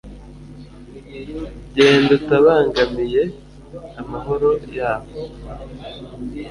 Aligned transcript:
Genda 1.75 2.11
utabangamiye 2.19 3.23
amahoro 4.01 4.49
yabo 4.77 5.11